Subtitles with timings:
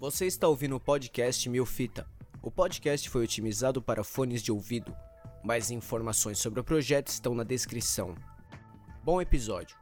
[0.00, 2.08] Você está ouvindo o podcast Mil Fita.
[2.40, 4.96] O podcast foi otimizado para fones de ouvido.
[5.44, 8.14] Mais informações sobre o projeto estão na descrição.
[9.04, 9.79] Bom episódio.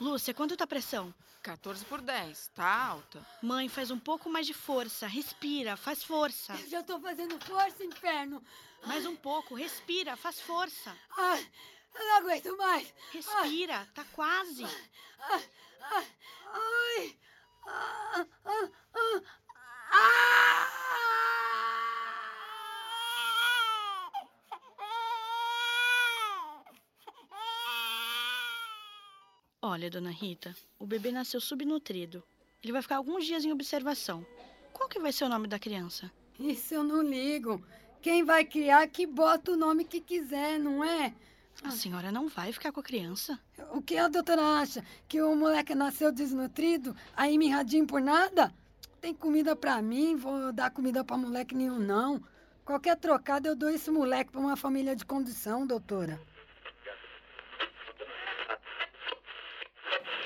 [0.00, 1.14] Lúcia, quanto tá a pressão?
[1.42, 3.26] 14 por 10, tá alta.
[3.42, 5.06] Mãe, faz um pouco mais de força.
[5.06, 6.56] Respira, faz força.
[6.68, 8.42] Já tô fazendo força, inferno.
[8.86, 10.96] Mais um pouco, respira, faz força.
[11.16, 11.50] Ai,
[11.94, 12.94] eu não aguento mais.
[13.12, 14.64] Respira, tá quase.
[14.64, 16.06] Ai, ai,
[16.52, 17.18] ai.
[17.66, 18.26] Ah,
[29.70, 32.24] Olha, dona Rita, o bebê nasceu subnutrido.
[32.60, 34.26] Ele vai ficar alguns dias em observação.
[34.72, 36.10] Qual que vai ser o nome da criança?
[36.40, 37.64] Isso eu não ligo.
[38.02, 41.14] Quem vai criar que bota o nome que quiser, não é?
[41.62, 43.38] A senhora não vai ficar com a criança?
[43.70, 44.84] O que a doutora acha?
[45.06, 48.52] Que o moleque nasceu desnutrido, aí me radinho por nada?
[49.00, 52.20] Tem comida pra mim, vou dar comida pra moleque nenhum, não.
[52.64, 56.20] Qualquer trocada eu dou esse moleque pra uma família de condição, doutora.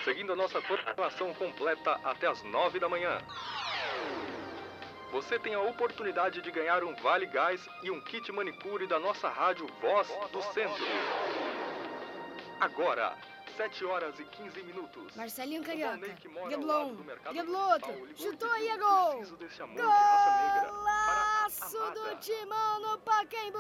[0.05, 3.19] Seguindo a nossa programação completa até as 9 da manhã.
[5.11, 9.31] Você tem a oportunidade de ganhar um Vale Gás e um kit manicure da nossa
[9.31, 10.85] rádio Voz do Centro.
[12.61, 13.17] Agora,
[13.57, 15.17] 7 horas e 15 minutos.
[15.17, 15.97] Marcelinho Carioca.
[15.97, 17.03] Outro.
[17.33, 19.11] ligou Chutou aí, é gol.
[19.17, 23.59] "Preciso desse amor de raça negra Golaço do amada." Timão no Pacaembu.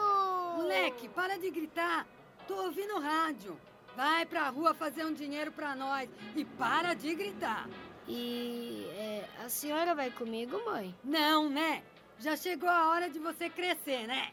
[0.56, 2.06] Moleque, para de gritar.
[2.46, 3.58] Tô ouvindo rádio.
[3.96, 7.68] Vai pra rua fazer um dinheiro pra nós e para de gritar.
[8.08, 10.94] E é, a senhora vai comigo, mãe?
[11.02, 11.82] Não, né?
[12.18, 14.32] Já chegou a hora de você crescer, né?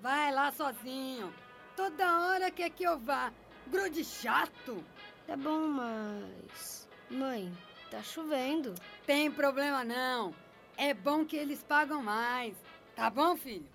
[0.00, 1.32] Vai lá sozinho.
[1.76, 3.32] Toda hora quer que eu vá.
[3.66, 4.84] Grude chato.
[5.26, 6.88] Tá bom, mas.
[7.10, 7.52] Mãe,
[7.90, 8.74] tá chovendo.
[9.06, 10.34] Tem problema não.
[10.76, 12.56] É bom que eles pagam mais.
[12.96, 13.68] Tá bom, filho?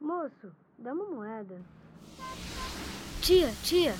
[0.00, 1.60] Moço, dá uma moeda.
[3.20, 3.94] Tia, tia,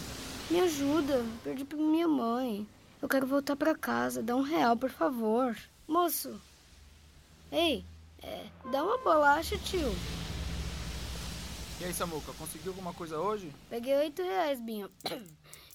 [0.51, 1.25] me ajuda.
[1.45, 2.67] Perdi pra minha mãe.
[3.01, 4.23] Eu quero voltar pra casa.
[4.23, 5.57] Dá um real, por favor.
[5.87, 6.41] Moço.
[7.53, 7.85] Ei,
[8.23, 9.93] é, dá uma bolacha, tio.
[11.81, 13.53] E aí, Samuca, conseguiu alguma coisa hoje?
[13.69, 14.91] Peguei oito reais, Binho.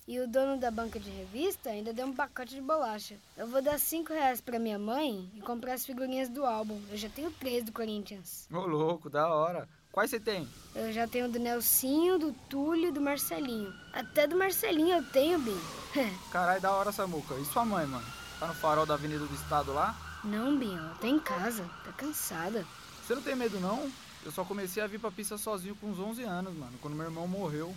[0.07, 3.15] E o dono da banca de revista ainda deu um pacote de bolacha.
[3.35, 6.79] Eu vou dar cinco reais pra minha mãe e comprar as figurinhas do álbum.
[6.91, 8.47] Eu já tenho três do Corinthians.
[8.51, 9.67] Ô, louco, da hora.
[9.95, 10.45] Quais você tem?
[10.75, 13.73] Eu já tenho do Nelsinho, do Túlio e do Marcelinho.
[13.93, 15.61] Até do Marcelinho eu tenho, Binho.
[16.33, 17.33] Caralho, da hora, Samuca.
[17.35, 18.05] E sua mãe, mano?
[18.37, 19.95] Tá no farol da Avenida do Estado lá?
[20.21, 21.63] Não, Binho, ela tá em casa.
[21.85, 22.67] Tá cansada.
[23.01, 23.89] Você não tem medo, não?
[24.25, 27.05] Eu só comecei a vir pra pista sozinho com uns 11 anos, mano, quando meu
[27.05, 27.73] irmão morreu.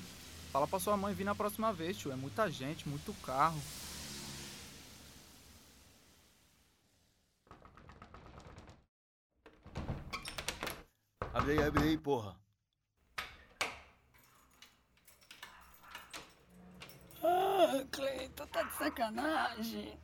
[0.52, 2.10] Fala pra sua mãe vir na próxima vez, tio.
[2.10, 3.62] É muita gente, muito carro.
[11.48, 12.36] Abre aí, abre aí, porra.
[17.22, 19.98] Ah, Cleiton, tá de sacanagem.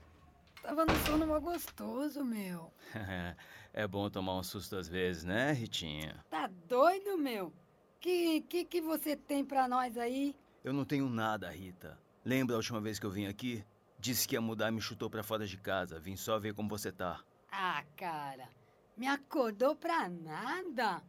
[0.62, 2.72] Tava no sono mó gostoso, meu.
[3.75, 6.25] é bom tomar um susto às vezes, né, Ritinha?
[6.31, 7.53] Tá doido, meu?
[8.00, 10.34] Que que que você tem pra nós aí?
[10.65, 12.00] Eu não tenho nada, Rita.
[12.25, 13.62] Lembra a última vez que eu vim aqui?
[13.99, 16.00] Disse que ia mudar e me chutou pra fora de casa.
[16.00, 17.22] Vim só ver como você tá.
[17.53, 18.49] Ah, cara,
[18.97, 21.03] me acordou pra nada?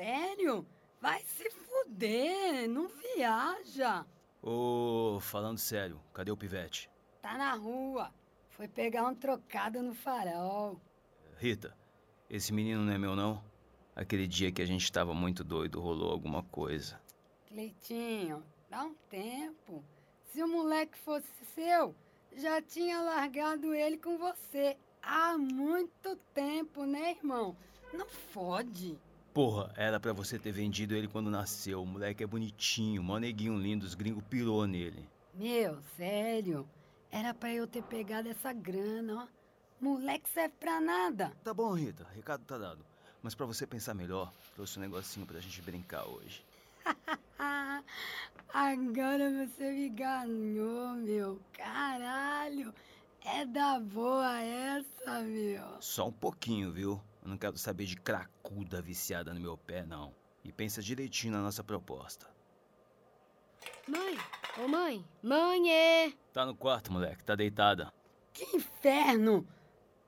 [0.00, 0.66] Sério?
[0.98, 4.06] Vai se fuder, não viaja.
[4.42, 6.88] Ô, falando sério, cadê o pivete?
[7.20, 8.10] Tá na rua.
[8.48, 10.80] Foi pegar um trocado no farol.
[11.36, 11.76] Rita,
[12.30, 13.44] esse menino não é meu, não?
[13.94, 16.98] Aquele dia que a gente tava muito doido, rolou alguma coisa.
[17.48, 19.84] Cleitinho, dá um tempo.
[20.32, 21.94] Se o moleque fosse seu,
[22.34, 24.78] já tinha largado ele com você.
[25.02, 27.54] Há muito tempo, né, irmão?
[27.92, 28.98] Não fode.
[29.32, 31.82] Porra, era pra você ter vendido ele quando nasceu.
[31.82, 35.08] O moleque é bonitinho, mó neguinho lindo, os gringos pirou nele.
[35.34, 36.68] Meu, sério.
[37.10, 39.40] Era pra eu ter pegado essa grana, ó.
[39.80, 41.32] Moleque serve pra nada.
[41.42, 42.84] Tá bom, Rita, recado tá dado.
[43.22, 46.44] Mas pra você pensar melhor, trouxe um negocinho pra gente brincar hoje.
[48.52, 51.40] Agora você me ganhou, meu.
[51.52, 52.74] Caralho.
[53.24, 55.64] É da boa essa, meu.
[55.80, 57.00] Só um pouquinho, viu?
[57.22, 60.14] Eu não quero saber de cracuda viciada no meu pé, não.
[60.42, 62.26] E pensa direitinho na nossa proposta.
[63.86, 64.16] Mãe,
[64.58, 66.12] ô mãe, mãe, é.
[66.32, 67.92] Tá no quarto, moleque, tá deitada.
[68.32, 69.46] Que inferno!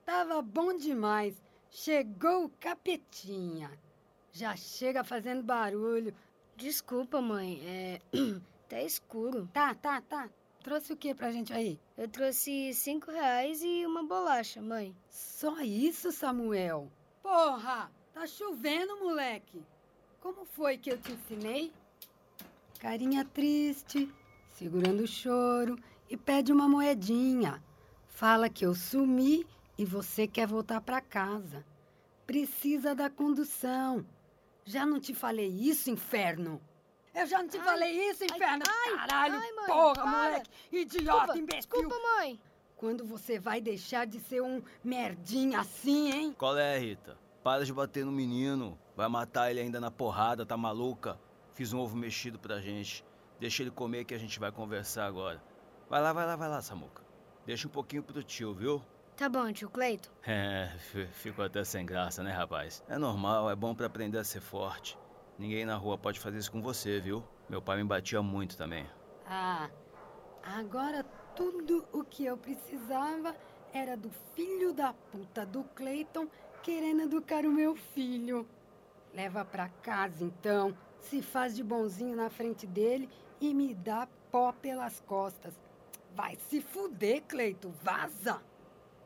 [0.05, 1.41] Tava bom demais.
[1.71, 3.71] Chegou o capetinha.
[4.33, 6.15] Já chega fazendo barulho.
[6.57, 7.61] Desculpa, mãe.
[7.65, 8.01] É.
[8.69, 9.49] tá escuro.
[9.53, 10.31] Tá, tá, tá.
[10.63, 11.79] Trouxe o que pra gente aí?
[11.97, 14.95] Eu trouxe cinco reais e uma bolacha, mãe.
[15.09, 16.91] Só isso, Samuel?
[17.23, 17.91] Porra!
[18.13, 19.65] Tá chovendo, moleque.
[20.21, 21.73] Como foi que eu te ensinei?
[22.79, 24.13] Carinha triste,
[24.51, 25.77] segurando o choro
[26.11, 27.63] e pede uma moedinha.
[28.07, 29.47] Fala que eu sumi
[29.79, 31.65] e você quer voltar pra casa.
[32.27, 34.05] Precisa da condução.
[34.65, 36.61] Já não te falei isso, inferno?
[37.15, 38.65] Eu já não te Ai, falei isso, inferno?
[38.69, 40.07] ai, Caralho, ai, mãe, porra, para.
[40.11, 41.61] moleque, idiota, Desculpa, imbecil.
[41.61, 42.41] Desculpa, mãe.
[42.83, 46.35] Quando você vai deixar de ser um merdinha assim, hein?
[46.37, 47.17] Qual é, Rita?
[47.41, 48.77] Para de bater no menino.
[48.97, 51.17] Vai matar ele ainda na porrada, tá maluca?
[51.53, 53.05] Fiz um ovo mexido pra gente.
[53.39, 55.41] Deixa ele comer que a gente vai conversar agora.
[55.89, 57.05] Vai lá, vai lá, vai lá, Samuca.
[57.47, 58.83] Deixa um pouquinho pro tio, viu?
[59.17, 60.11] Tá bom, tio Cleito.
[60.27, 62.83] É, fi- ficou até sem graça, né, rapaz?
[62.89, 64.99] É normal, é bom pra aprender a ser forte.
[65.39, 67.23] Ninguém na rua pode fazer isso com você, viu?
[67.49, 68.85] Meu pai me batia muito também.
[69.25, 69.71] Ah,
[70.43, 71.05] agora
[71.35, 73.35] tudo o que eu precisava
[73.73, 76.29] era do filho da puta do Clayton
[76.63, 78.47] querendo educar o meu filho.
[79.15, 83.09] Leva pra casa então, se faz de bonzinho na frente dele
[83.41, 85.55] e me dá pó pelas costas.
[86.15, 88.43] Vai se fuder, Cleiton, vaza!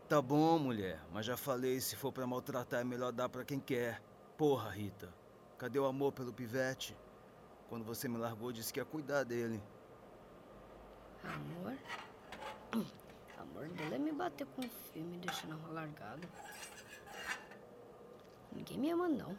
[0.08, 3.58] Tá bom, mulher, mas já falei, se for pra maltratar é melhor dar pra quem
[3.58, 4.00] quer.
[4.36, 5.12] Porra, Rita,
[5.58, 6.96] cadê o amor pelo pivete?
[7.68, 9.60] Quando você me largou, disse que ia cuidar dele.
[11.34, 11.76] Amor?
[13.38, 16.28] Amor dele é me bater com o filme, deixando a rua largada.
[18.52, 19.36] Ninguém me ama, não.